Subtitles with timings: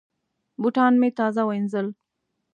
[0.61, 1.87] بوټان مې تازه وینځل.